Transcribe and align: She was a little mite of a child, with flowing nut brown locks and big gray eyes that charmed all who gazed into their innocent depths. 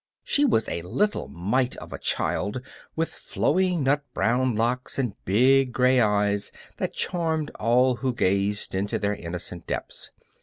She 0.23 0.45
was 0.45 0.67
a 0.67 0.81
little 0.81 1.27
mite 1.27 1.75
of 1.75 1.93
a 1.93 1.99
child, 1.99 2.59
with 2.95 3.13
flowing 3.13 3.83
nut 3.83 4.03
brown 4.15 4.55
locks 4.55 4.97
and 4.97 5.13
big 5.25 5.73
gray 5.73 5.99
eyes 6.01 6.51
that 6.77 6.95
charmed 6.95 7.51
all 7.59 7.97
who 7.97 8.11
gazed 8.11 8.73
into 8.73 8.97
their 8.97 9.13
innocent 9.15 9.67
depths. 9.67 10.09